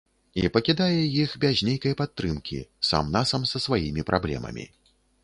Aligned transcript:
І 0.43 0.43
пакідае 0.53 0.95
іх 1.23 1.35
без 1.43 1.61
нейкай 1.67 1.93
падтрымкі, 1.99 2.59
сам 2.89 3.13
насам 3.17 3.47
са 3.51 3.63
сваімі 3.67 4.07
праблемамі. 4.09 4.65